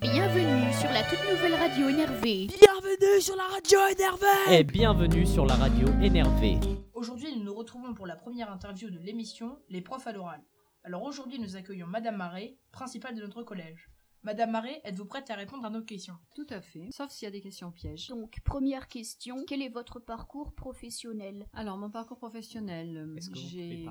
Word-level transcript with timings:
Bienvenue 0.00 0.72
sur 0.72 0.90
la 0.90 1.02
toute 1.02 1.18
nouvelle 1.30 1.54
radio 1.54 1.88
énervée. 1.90 2.46
Bienvenue 2.46 3.20
sur 3.20 3.36
la 3.36 3.44
radio 3.44 3.78
énervée 3.90 4.56
Et 4.56 4.64
bienvenue 4.64 5.26
sur 5.26 5.44
la 5.44 5.54
radio 5.54 5.86
énervée. 6.00 6.58
Aujourd'hui, 6.94 7.36
nous 7.36 7.44
nous 7.44 7.54
retrouvons 7.54 7.92
pour 7.92 8.06
la 8.06 8.16
première 8.16 8.50
interview 8.50 8.88
de 8.88 8.98
l'émission 9.00 9.58
Les 9.68 9.82
profs 9.82 10.06
à 10.06 10.12
l'oral. 10.12 10.40
Alors 10.82 11.02
aujourd'hui, 11.02 11.38
nous 11.38 11.56
accueillons 11.56 11.86
Madame 11.86 12.16
Marais, 12.16 12.56
principale 12.72 13.16
de 13.16 13.20
notre 13.20 13.42
collège. 13.42 13.90
Madame 14.24 14.52
Marais, 14.52 14.80
êtes-vous 14.84 15.04
prête 15.04 15.28
à 15.28 15.34
répondre 15.34 15.66
à 15.66 15.70
nos 15.70 15.82
questions? 15.82 16.14
Tout 16.34 16.46
à 16.48 16.62
fait, 16.62 16.88
sauf 16.90 17.10
s'il 17.10 17.26
y 17.26 17.28
a 17.28 17.30
des 17.30 17.42
questions 17.42 17.70
pièges. 17.70 18.08
Donc, 18.08 18.40
première 18.42 18.88
question, 18.88 19.44
quel 19.46 19.60
est 19.60 19.68
votre 19.68 20.00
parcours 20.00 20.52
professionnel? 20.52 21.46
Alors, 21.52 21.76
mon 21.76 21.90
parcours 21.90 22.16
professionnel, 22.16 22.96
euh, 22.96 23.20
j'ai... 23.34 23.86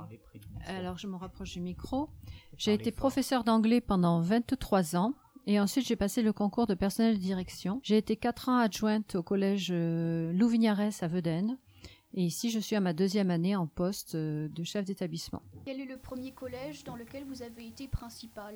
Alors, 0.65 0.97
je 0.97 1.05
me 1.05 1.17
rapproche 1.17 1.53
du 1.53 1.61
micro. 1.61 2.09
J'ai 2.57 2.73
été 2.73 2.89
fort. 2.89 2.97
professeur 2.97 3.43
d'anglais 3.43 3.79
pendant 3.79 4.21
23 4.21 4.95
ans. 4.95 5.13
Et 5.45 5.59
ensuite, 5.59 5.85
j'ai 5.85 5.95
passé 5.95 6.23
le 6.23 6.33
concours 6.33 6.65
de 6.65 6.73
personnel 6.73 7.17
de 7.17 7.21
direction. 7.21 7.79
J'ai 7.83 7.97
été 7.97 8.15
4 8.15 8.49
ans 8.49 8.57
adjointe 8.57 9.13
au 9.13 9.21
collège 9.21 9.69
euh, 9.71 10.33
Louvignares 10.33 10.79
à 10.79 11.07
Vedène. 11.07 11.59
Et 12.15 12.23
ici, 12.23 12.51
je 12.51 12.59
suis 12.59 12.75
à 12.75 12.79
ma 12.79 12.93
deuxième 12.93 13.31
année 13.31 13.55
en 13.55 13.65
poste 13.65 14.13
euh, 14.13 14.47
de 14.47 14.63
chef 14.63 14.85
d'établissement. 14.85 15.41
Quel 15.65 15.81
est 15.81 15.85
le 15.85 15.97
premier 15.97 16.31
collège 16.31 16.83
dans 16.83 16.95
lequel 16.95 17.23
vous 17.25 17.41
avez 17.41 17.65
été 17.65 17.87
principal? 17.87 18.55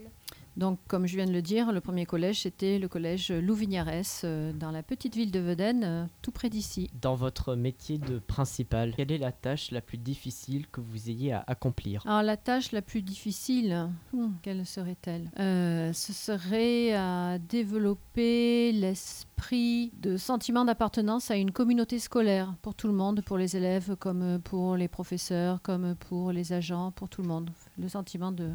Donc, 0.58 0.80
comme 0.88 1.06
je 1.06 1.16
viens 1.16 1.28
de 1.28 1.32
le 1.32 1.44
dire, 1.44 1.72
le 1.72 1.82
premier 1.82 2.08
collège, 2.08 2.42
c'était 2.42 2.80
le 2.80 2.88
collège 2.88 3.32
Louvignares, 3.32 3.88
euh, 4.24 4.52
dans 4.54 4.72
la 4.72 4.82
petite 4.82 5.16
ville 5.16 5.30
de 5.30 5.40
Vedène, 5.40 5.84
euh, 5.84 6.06
tout 6.24 6.32
près 6.32 6.50
d'ici. 6.50 6.90
Dans 7.00 7.14
votre 7.14 7.54
métier 7.54 8.00
de 8.00 8.18
principal, 8.18 8.94
quelle 8.98 9.12
est 9.12 9.20
la 9.20 9.32
tâche 9.32 9.70
la 9.70 9.82
plus 9.82 10.00
difficile 10.00 10.66
que 10.72 10.82
vous 10.82 11.12
ayez 11.12 11.34
à 11.34 11.44
accomplir? 11.46 12.02
Alors 12.08 12.24
la 12.24 12.38
tâche 12.38 12.72
la 12.72 12.82
plus 12.82 13.04
difficile, 13.04 13.88
hmm, 14.14 14.30
quelle 14.42 14.66
serait-elle? 14.66 15.30
Euh, 15.40 15.94
Ce 15.94 16.12
serait 16.12 16.94
à 16.94 17.38
développer 17.38 18.72
l'esprit 18.72 19.92
de 20.02 20.18
sentiment 20.18 20.66
d'appartenance 20.66 21.30
à 21.30 21.36
une 21.36 21.52
communauté 21.52 22.00
scolaire 22.00 22.56
pour 22.64 22.74
tout 22.74 22.88
le 22.88 22.94
monde, 22.94 23.22
pour 23.24 23.38
les 23.38 23.56
élèves 23.56 23.96
comme 23.98 24.40
pour 24.44 24.76
les 24.76 24.88
professeurs, 24.88 25.62
comme 25.62 25.94
pour 25.94 26.32
les 26.32 26.52
agents, 26.52 26.92
pour 26.92 27.10
tout 27.10 27.22
le 27.22 27.28
monde. 27.28 27.52
Le 27.78 27.88
sentiment 27.88 28.32
de 28.32 28.54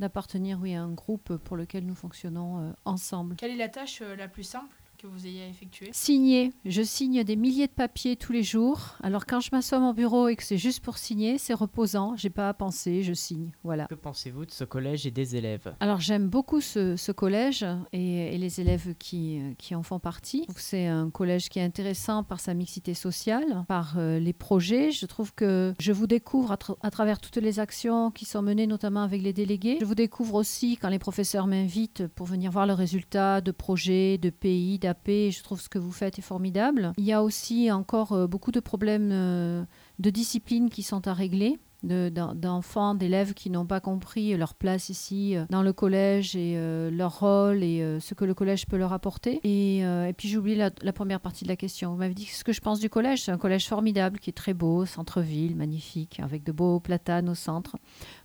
d'appartenir 0.00 0.58
oui, 0.60 0.74
à 0.74 0.82
un 0.82 0.92
groupe 0.92 1.36
pour 1.36 1.56
lequel 1.56 1.86
nous 1.86 1.94
fonctionnons 1.94 2.58
euh, 2.58 2.72
ensemble. 2.84 3.36
Quelle 3.36 3.52
est 3.52 3.56
la 3.56 3.68
tâche 3.68 4.02
euh, 4.02 4.16
la 4.16 4.28
plus 4.28 4.42
simple? 4.42 4.79
Que 5.00 5.06
vous 5.06 5.26
ayez 5.26 5.44
à 5.44 5.48
effectuer 5.48 5.88
Signer. 5.92 6.52
Je 6.66 6.82
signe 6.82 7.24
des 7.24 7.36
milliers 7.36 7.68
de 7.68 7.72
papiers 7.72 8.16
tous 8.16 8.32
les 8.32 8.42
jours. 8.42 8.96
Alors 9.02 9.24
quand 9.24 9.40
je 9.40 9.48
m'assois 9.50 9.78
à 9.78 9.80
mon 9.80 9.94
bureau 9.94 10.28
et 10.28 10.36
que 10.36 10.42
c'est 10.42 10.58
juste 10.58 10.80
pour 10.80 10.98
signer, 10.98 11.38
c'est 11.38 11.54
reposant. 11.54 12.16
J'ai 12.16 12.28
pas 12.28 12.50
à 12.50 12.54
penser, 12.54 13.02
je 13.02 13.14
signe. 13.14 13.50
Voilà. 13.64 13.86
Que 13.86 13.94
pensez-vous 13.94 14.44
de 14.44 14.50
ce 14.50 14.64
collège 14.64 15.06
et 15.06 15.10
des 15.10 15.36
élèves? 15.36 15.72
Alors 15.80 16.00
j'aime 16.00 16.28
beaucoup 16.28 16.60
ce, 16.60 16.96
ce 16.96 17.12
collège 17.12 17.64
et, 17.94 18.34
et 18.34 18.36
les 18.36 18.60
élèves 18.60 18.94
qui, 18.98 19.40
qui 19.56 19.74
en 19.74 19.82
font 19.82 20.00
partie. 20.00 20.44
C'est 20.56 20.86
un 20.86 21.08
collège 21.08 21.48
qui 21.48 21.60
est 21.60 21.64
intéressant 21.64 22.22
par 22.22 22.40
sa 22.40 22.52
mixité 22.52 22.92
sociale, 22.92 23.64
par 23.68 23.94
euh, 23.96 24.18
les 24.18 24.34
projets. 24.34 24.90
Je 24.90 25.06
trouve 25.06 25.32
que 25.34 25.72
je 25.78 25.92
vous 25.92 26.06
découvre 26.06 26.52
à, 26.52 26.56
tra- 26.56 26.76
à 26.82 26.90
travers 26.90 27.20
toutes 27.20 27.38
les 27.38 27.58
actions 27.58 28.10
qui 28.10 28.26
sont 28.26 28.42
menées, 28.42 28.66
notamment 28.66 29.02
avec 29.02 29.22
les 29.22 29.32
délégués. 29.32 29.78
Je 29.80 29.86
vous 29.86 29.94
découvre 29.94 30.34
aussi 30.34 30.76
quand 30.76 30.90
les 30.90 30.98
professeurs 30.98 31.46
m'invitent 31.46 32.06
pour 32.08 32.26
venir 32.26 32.50
voir 32.50 32.66
le 32.66 32.74
résultat 32.74 33.40
de 33.40 33.50
projets, 33.50 34.18
de 34.18 34.28
pays, 34.28 34.78
d'AP. 34.90 35.30
Je 35.30 35.42
trouve 35.42 35.60
ce 35.60 35.68
que 35.68 35.78
vous 35.78 35.92
faites 35.92 36.18
est 36.18 36.22
formidable. 36.22 36.92
Il 36.98 37.04
y 37.04 37.12
a 37.12 37.22
aussi 37.22 37.70
encore 37.70 38.12
euh, 38.12 38.26
beaucoup 38.26 38.50
de 38.50 38.60
problèmes 38.60 39.10
euh, 39.12 39.64
de 39.98 40.10
discipline 40.10 40.68
qui 40.70 40.82
sont 40.82 41.06
à 41.06 41.12
régler 41.14 41.58
de- 41.82 42.10
d'en- 42.10 42.34
d'enfants, 42.34 42.94
d'élèves 42.94 43.32
qui 43.32 43.48
n'ont 43.48 43.64
pas 43.64 43.80
compris 43.80 44.36
leur 44.36 44.52
place 44.54 44.90
ici 44.90 45.34
euh, 45.36 45.44
dans 45.48 45.62
le 45.62 45.72
collège 45.72 46.36
et 46.36 46.56
leur 46.90 47.20
rôle 47.20 47.62
et 47.62 47.98
ce 48.00 48.12
que 48.14 48.24
le 48.26 48.34
collège 48.34 48.66
peut 48.66 48.76
leur 48.76 48.92
apporter. 48.92 49.40
Et, 49.44 49.82
puis 50.16 50.28
j'ai 50.28 50.36
oublié 50.36 50.56
la 50.56 50.92
première 50.92 51.20
partie 51.20 51.44
de 51.44 51.48
la 51.48 51.56
question. 51.56 51.92
Vous 51.92 51.96
m'avez 51.98 52.12
dit 52.14 52.26
ce 52.26 52.44
que 52.44 52.52
je 52.52 52.60
pense 52.60 52.80
du 52.80 52.90
collège. 52.90 53.22
C'est 53.22 53.32
un 53.32 53.38
collège 53.38 53.66
formidable 53.66 54.18
qui 54.18 54.28
est 54.30 54.34
très 54.34 54.52
beau, 54.54 54.84
centre-ville, 54.84 55.56
magnifique, 55.56 56.20
avec 56.20 56.42
de 56.44 56.52
beaux 56.52 56.80
platanes 56.80 57.28
au 57.30 57.34
centre. 57.34 57.76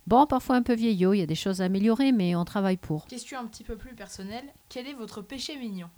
Bon, 0.06 0.26
parfois 0.26 0.56
un 0.56 0.62
peu 0.62 0.74
vieillot, 0.74 1.14
il 1.14 1.18
y 1.20 1.22
a 1.22 1.26
des 1.26 1.34
choses 1.34 1.62
à 1.62 1.64
améliorer, 1.64 2.12
mais 2.12 2.36
on 2.36 2.44
travaille 2.44 2.76
pour. 2.76 3.06
Question 3.06 3.38
un 3.38 3.46
petit 3.46 3.64
peu 3.64 3.76
plus 3.76 3.94
personnelle, 3.94 4.44
quel 4.68 4.86
est 4.86 4.94
votre 4.94 5.22
péché 5.22 5.56
mignon? 5.58 5.88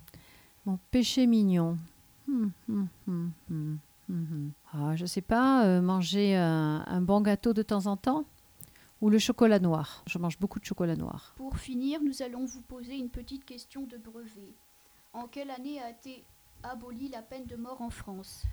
Mon 0.65 0.77
péché 0.91 1.27
mignon. 1.27 1.77
Hmm, 2.27 2.49
hmm, 2.67 2.85
hmm. 3.49 4.49
Ah, 4.73 4.95
je 4.95 5.05
sais 5.05 5.21
pas, 5.21 5.65
euh, 5.65 5.81
manger 5.81 6.35
un, 6.35 6.83
un 6.85 7.01
bon 7.01 7.21
gâteau 7.21 7.53
de 7.53 7.61
temps 7.61 7.85
en 7.85 7.97
temps 7.97 8.25
ou 9.01 9.09
le 9.09 9.19
chocolat 9.19 9.59
noir. 9.59 10.03
Je 10.07 10.17
mange 10.17 10.37
beaucoup 10.39 10.59
de 10.59 10.65
chocolat 10.65 10.95
noir. 10.95 11.33
Pour 11.37 11.57
finir, 11.57 12.01
nous 12.03 12.21
allons 12.21 12.45
vous 12.45 12.61
poser 12.61 12.95
une 12.97 13.09
petite 13.09 13.45
question 13.45 13.83
de 13.83 13.97
brevet. 13.97 14.53
En 15.13 15.27
quelle 15.27 15.49
année 15.49 15.81
a 15.81 15.89
été 15.89 16.23
abolie 16.63 17.09
la 17.09 17.21
peine 17.21 17.45
de 17.45 17.55
mort 17.55 17.81
en 17.81 17.89
France? 17.89 18.43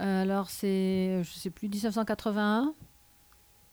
Euh, 0.00 0.22
alors 0.22 0.50
c'est, 0.50 1.22
je 1.24 1.32
sais 1.32 1.50
plus, 1.50 1.68
1981. 1.68 2.74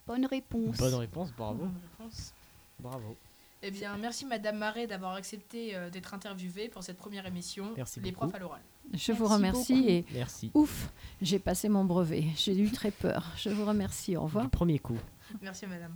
Bonne 0.07 0.25
réponse. 0.25 0.77
Bonne 0.77 0.95
réponse, 0.95 1.31
bravo. 1.33 1.59
Bonne 1.59 1.75
réponse. 1.99 2.33
Bravo. 2.79 3.15
Eh 3.63 3.71
bien, 3.71 3.97
merci 3.97 4.25
Madame 4.25 4.57
Marais 4.57 4.85
d'avoir 4.87 5.13
accepté 5.13 5.75
euh, 5.75 5.89
d'être 5.89 6.13
interviewée 6.13 6.69
pour 6.69 6.83
cette 6.83 6.97
première 6.97 7.25
émission, 7.25 7.73
Merci 7.75 7.99
Les 8.01 8.11
beaucoup. 8.11 8.27
profs 8.27 8.35
à 8.35 8.39
l'oral. 8.39 8.61
Je 8.93 9.11
vous 9.11 9.23
Merci 9.23 9.33
remercie 9.35 9.73
beaucoup. 9.75 9.89
et 9.89 10.05
Merci. 10.13 10.51
ouf, 10.53 10.89
j'ai 11.21 11.39
passé 11.39 11.67
mon 11.67 11.83
brevet. 11.83 12.25
J'ai 12.35 12.57
eu 12.57 12.71
très 12.71 12.91
peur. 12.91 13.25
Je 13.35 13.49
vous 13.49 13.65
remercie. 13.65 14.15
Au 14.15 14.21
revoir. 14.23 14.45
Du 14.45 14.49
premier 14.51 14.79
coup. 14.79 14.97
Merci 15.41 15.65
Madame. 15.65 15.95